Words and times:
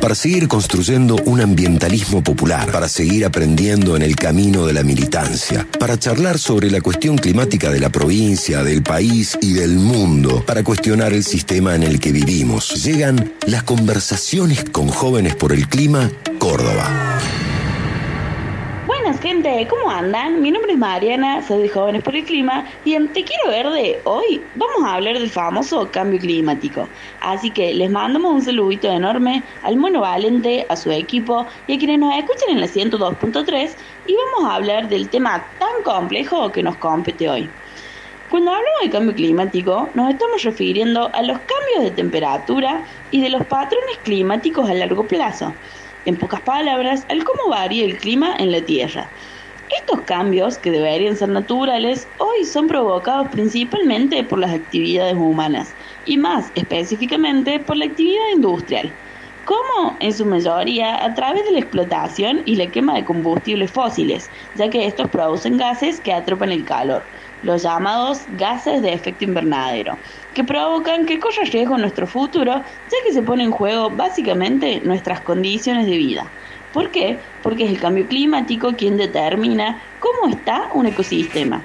para 0.00 0.14
seguir 0.14 0.48
construyendo 0.48 1.16
un 1.26 1.40
ambientalismo 1.40 2.22
popular, 2.22 2.70
para 2.70 2.88
seguir 2.88 3.24
aprendiendo 3.24 3.96
en 3.96 4.02
el 4.02 4.16
camino 4.16 4.66
de 4.66 4.72
la 4.72 4.82
militancia, 4.82 5.66
para 5.78 5.98
charlar 5.98 6.38
sobre 6.38 6.70
la 6.70 6.80
cuestión 6.80 7.18
climática 7.18 7.70
de 7.70 7.80
la 7.80 7.90
provincia, 7.90 8.62
del 8.62 8.82
país 8.82 9.36
y 9.42 9.52
del 9.52 9.76
mundo, 9.76 10.42
para 10.46 10.64
cuestionar 10.64 11.12
el 11.12 11.24
sistema 11.24 11.74
en 11.74 11.82
el 11.82 12.00
que 12.00 12.12
vivimos. 12.12 12.82
Llegan 12.84 13.34
las 13.46 13.64
conversaciones 13.64 14.64
con 14.64 14.88
jóvenes 14.88 15.34
por 15.34 15.52
el 15.52 15.68
clima, 15.68 16.10
Córdoba 16.38 17.18
gente, 19.20 19.66
¿cómo 19.68 19.90
andan? 19.90 20.40
Mi 20.40 20.52
nombre 20.52 20.72
es 20.72 20.78
Mariana, 20.78 21.42
soy 21.42 21.62
de 21.62 21.68
Jóvenes 21.68 22.04
por 22.04 22.14
el 22.14 22.24
Clima 22.24 22.64
y 22.84 22.94
en 22.94 23.08
Te 23.08 23.24
Quiero 23.24 23.48
Verde 23.48 24.00
hoy 24.04 24.40
vamos 24.54 24.84
a 24.84 24.94
hablar 24.94 25.18
del 25.18 25.28
famoso 25.28 25.90
cambio 25.90 26.20
climático. 26.20 26.88
Así 27.20 27.50
que 27.50 27.74
les 27.74 27.90
mandamos 27.90 28.32
un 28.32 28.42
saludito 28.42 28.88
enorme 28.88 29.42
al 29.64 29.76
Mono 29.76 30.02
Valente, 30.02 30.66
a 30.68 30.76
su 30.76 30.92
equipo 30.92 31.46
y 31.66 31.74
a 31.74 31.78
quienes 31.78 31.98
nos 31.98 32.14
escuchan 32.14 32.50
en 32.50 32.60
la 32.60 32.68
102.3 32.68 33.70
y 34.06 34.14
vamos 34.14 34.50
a 34.50 34.54
hablar 34.54 34.88
del 34.88 35.08
tema 35.08 35.44
tan 35.58 35.82
complejo 35.82 36.52
que 36.52 36.62
nos 36.62 36.76
compete 36.76 37.28
hoy. 37.28 37.50
Cuando 38.30 38.52
hablamos 38.52 38.80
de 38.82 38.90
cambio 38.90 39.14
climático, 39.16 39.88
nos 39.94 40.10
estamos 40.10 40.44
refiriendo 40.44 41.10
a 41.12 41.22
los 41.22 41.38
cambios 41.38 41.82
de 41.82 41.90
temperatura 41.90 42.84
y 43.10 43.20
de 43.22 43.30
los 43.30 43.44
patrones 43.46 43.98
climáticos 44.04 44.70
a 44.70 44.74
largo 44.74 45.04
plazo 45.04 45.52
en 46.08 46.16
pocas 46.16 46.40
palabras, 46.40 47.04
al 47.10 47.22
cómo 47.22 47.50
varía 47.50 47.84
el 47.84 47.98
clima 47.98 48.34
en 48.38 48.50
la 48.50 48.62
Tierra. 48.62 49.10
Estos 49.78 50.00
cambios, 50.06 50.56
que 50.56 50.70
deberían 50.70 51.14
ser 51.14 51.28
naturales, 51.28 52.08
hoy 52.16 52.46
son 52.46 52.66
provocados 52.66 53.28
principalmente 53.28 54.24
por 54.24 54.38
las 54.38 54.54
actividades 54.54 55.14
humanas 55.14 55.74
y 56.06 56.16
más 56.16 56.50
específicamente 56.54 57.60
por 57.60 57.76
la 57.76 57.84
actividad 57.84 58.24
industrial, 58.34 58.90
como 59.48 59.96
en 60.00 60.12
su 60.12 60.26
mayoría 60.26 61.02
a 61.02 61.14
través 61.14 61.42
de 61.46 61.52
la 61.52 61.60
explotación 61.60 62.42
y 62.44 62.56
la 62.56 62.66
quema 62.66 62.94
de 62.96 63.04
combustibles 63.06 63.70
fósiles, 63.70 64.28
ya 64.56 64.68
que 64.68 64.86
estos 64.86 65.08
producen 65.08 65.56
gases 65.56 66.00
que 66.00 66.12
atrapan 66.12 66.52
el 66.52 66.66
calor 66.66 67.02
los 67.42 67.62
llamados 67.62 68.22
gases 68.36 68.82
de 68.82 68.92
efecto 68.92 69.24
invernadero, 69.24 69.96
que 70.34 70.44
provocan 70.44 71.06
que 71.06 71.20
corra 71.20 71.44
riesgo 71.44 71.78
nuestro 71.78 72.06
futuro, 72.06 72.52
ya 72.52 72.96
que 73.06 73.12
se 73.12 73.22
pone 73.22 73.44
en 73.44 73.52
juego 73.52 73.90
básicamente 73.90 74.80
nuestras 74.84 75.20
condiciones 75.20 75.86
de 75.86 75.96
vida. 75.96 76.26
¿Por 76.72 76.90
qué? 76.90 77.16
Porque 77.42 77.64
es 77.64 77.70
el 77.70 77.80
cambio 77.80 78.06
climático 78.06 78.74
quien 78.76 78.96
determina 78.96 79.80
cómo 80.00 80.34
está 80.34 80.68
un 80.74 80.86
ecosistema. 80.86 81.62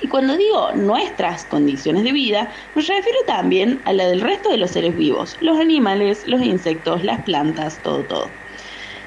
Y 0.00 0.08
cuando 0.08 0.36
digo 0.36 0.72
nuestras 0.74 1.44
condiciones 1.44 2.04
de 2.04 2.12
vida, 2.12 2.50
me 2.74 2.82
refiero 2.82 3.18
también 3.26 3.82
a 3.84 3.92
la 3.92 4.06
del 4.06 4.20
resto 4.20 4.50
de 4.50 4.56
los 4.58 4.70
seres 4.70 4.96
vivos, 4.96 5.36
los 5.40 5.58
animales, 5.58 6.22
los 6.26 6.40
insectos, 6.42 7.02
las 7.04 7.22
plantas, 7.24 7.82
todo, 7.82 8.06
todo. 8.06 8.38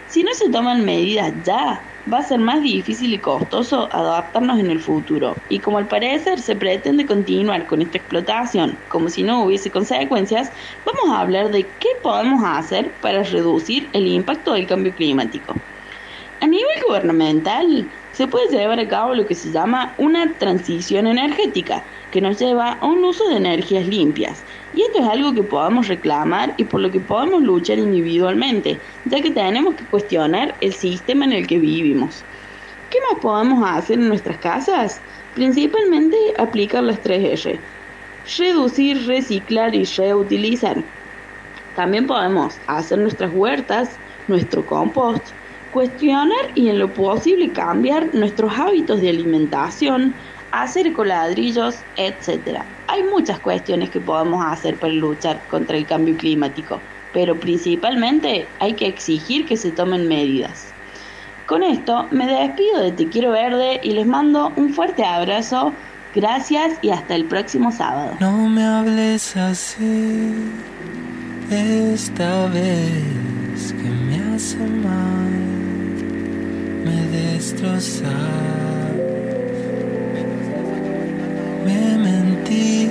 Si 0.05 0.23
no 0.23 0.33
se 0.33 0.49
toman 0.49 0.83
medidas 0.85 1.33
ya, 1.43 1.95
va 2.11 2.19
a 2.19 2.23
ser 2.23 2.39
más 2.39 2.61
difícil 2.61 3.13
y 3.13 3.21
costoso 3.21 3.87
adaptarnos 3.93 4.59
en 4.59 4.69
el 4.69 4.81
futuro. 4.81 5.37
Y 5.47 5.61
como 5.61 5.77
al 5.77 5.87
parecer 5.87 6.39
se 6.41 6.55
pretende 6.57 7.05
continuar 7.05 7.67
con 7.67 7.81
esta 7.81 7.97
explotación 7.99 8.83
como 8.89 9.09
si 9.09 9.23
no 9.23 9.43
hubiese 9.45 9.71
consecuencias, 9.71 10.51
vamos 10.85 11.15
a 11.15 11.21
hablar 11.21 11.51
de 11.51 11.77
qué 11.77 11.89
podemos 12.03 12.41
hacer 12.43 12.99
para 12.99 13.23
reducir 13.23 13.89
el 13.93 14.07
impacto 14.07 14.53
del 14.53 14.67
cambio 14.67 14.93
climático. 14.93 15.70
A 16.41 16.47
nivel 16.47 16.83
gubernamental, 16.87 17.87
se 18.13 18.27
puede 18.27 18.47
llevar 18.47 18.79
a 18.79 18.87
cabo 18.87 19.13
lo 19.13 19.27
que 19.27 19.35
se 19.35 19.51
llama 19.51 19.93
una 19.99 20.33
transición 20.39 21.05
energética, 21.05 21.83
que 22.09 22.19
nos 22.19 22.39
lleva 22.39 22.71
a 22.71 22.85
un 22.87 23.05
uso 23.05 23.27
de 23.29 23.37
energías 23.37 23.85
limpias. 23.85 24.41
Y 24.73 24.81
esto 24.81 25.01
es 25.01 25.07
algo 25.07 25.35
que 25.35 25.43
podamos 25.43 25.87
reclamar 25.87 26.55
y 26.57 26.63
por 26.63 26.81
lo 26.81 26.89
que 26.89 26.99
podemos 26.99 27.43
luchar 27.43 27.77
individualmente, 27.77 28.79
ya 29.05 29.21
que 29.21 29.29
tenemos 29.29 29.75
que 29.75 29.85
cuestionar 29.85 30.55
el 30.61 30.73
sistema 30.73 31.25
en 31.25 31.33
el 31.33 31.45
que 31.45 31.59
vivimos. 31.59 32.23
¿Qué 32.89 32.97
más 33.11 33.21
podemos 33.21 33.63
hacer 33.63 33.99
en 33.99 34.07
nuestras 34.07 34.39
casas? 34.39 34.99
Principalmente 35.35 36.17
aplicar 36.39 36.81
las 36.81 37.03
3R. 37.03 37.59
Reducir, 38.39 39.05
reciclar 39.05 39.75
y 39.75 39.85
reutilizar. 39.85 40.83
También 41.75 42.07
podemos 42.07 42.57
hacer 42.65 42.97
nuestras 42.97 43.31
huertas, 43.31 43.91
nuestro 44.27 44.65
compost, 44.65 45.23
cuestionar 45.71 46.51
y 46.55 46.69
en 46.69 46.79
lo 46.79 46.93
posible 46.93 47.51
cambiar 47.51 48.13
nuestros 48.13 48.53
hábitos 48.57 49.01
de 49.01 49.09
alimentación, 49.09 50.13
hacer 50.51 50.91
coladrillos, 50.93 51.77
etc. 51.97 52.61
Hay 52.87 53.03
muchas 53.03 53.39
cuestiones 53.39 53.89
que 53.89 53.99
podemos 53.99 54.45
hacer 54.45 54.77
para 54.77 54.93
luchar 54.93 55.41
contra 55.49 55.77
el 55.77 55.85
cambio 55.85 56.15
climático, 56.17 56.79
pero 57.13 57.39
principalmente 57.39 58.47
hay 58.59 58.73
que 58.73 58.87
exigir 58.87 59.45
que 59.45 59.57
se 59.57 59.71
tomen 59.71 60.07
medidas. 60.07 60.71
Con 61.47 61.63
esto 61.63 62.07
me 62.11 62.27
despido 62.27 62.79
de 62.79 62.91
Te 62.91 63.07
Quiero 63.07 63.31
Verde 63.31 63.81
y 63.83 63.91
les 63.91 64.05
mando 64.05 64.53
un 64.55 64.73
fuerte 64.73 65.03
abrazo. 65.03 65.73
Gracias 66.15 66.77
y 66.81 66.91
hasta 66.91 67.15
el 67.15 67.25
próximo 67.25 67.71
sábado. 67.71 68.15
No 68.19 68.49
me 68.49 68.63
hables 68.63 69.35
así 69.35 70.33
esta 71.49 72.47
vez 72.47 73.73
que 73.73 73.89
me 73.89 74.33
hace 74.33 74.57
me 76.85 77.07
destrozar. 77.07 78.93
Me 81.65 81.97
mentí 81.97 82.89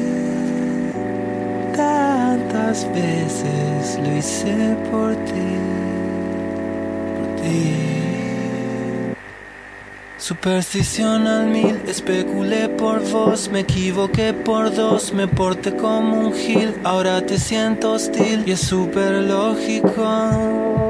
tantas 1.77 2.87
veces, 2.95 3.99
lo 4.03 4.17
hice 4.17 4.77
por 4.91 5.15
ti, 5.27 5.51
por 7.17 7.43
ti. 7.43 7.91
Superstición 10.19 11.27
al 11.27 11.47
mil, 11.49 11.81
especulé 11.87 12.69
por 12.69 13.01
vos, 13.11 13.51
me 13.51 13.61
equivoqué 13.61 14.33
por 14.33 14.73
dos, 14.75 15.13
me 15.13 15.27
porté 15.27 15.75
como 15.75 16.21
un 16.27 16.33
gil, 16.35 16.75
ahora 16.85 17.25
te 17.25 17.39
siento 17.39 17.93
hostil 17.93 18.45
y 18.47 18.53
es 18.53 18.61
súper 18.61 19.23
lógico. 19.23 20.90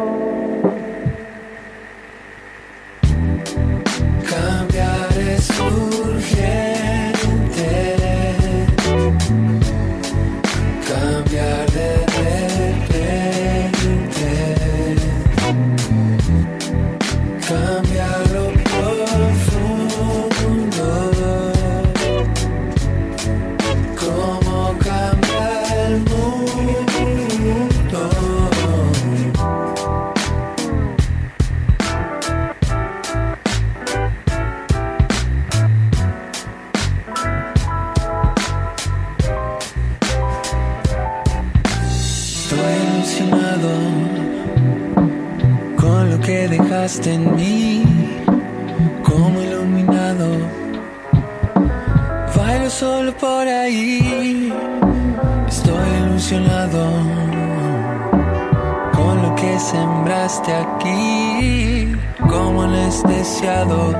school, 5.53 6.21
yeah. 6.37 6.70
obsesionado 43.21 43.69
con 45.77 46.11
lo 46.11 46.21
que 46.21 46.49
dejaste 46.49 47.15
en 47.15 47.37
mí, 47.37 47.85
como 49.03 49.43
iluminado. 49.43 50.29
Bailo 52.37 52.71
solo 52.71 53.13
por 53.17 53.47
ahí, 53.47 54.53
estoy 55.49 55.89
ilusionado 56.03 56.87
con 58.93 59.23
lo 59.23 59.35
que 59.35 59.59
sembraste 59.59 60.53
aquí, 60.55 61.93
como 62.29 62.63
anestesiado. 62.63 63.93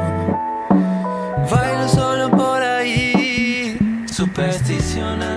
Bailo 1.51 1.89
solo 1.89 2.31
por 2.31 2.63
ahí, 2.63 3.77
supersticionado. 4.07 5.30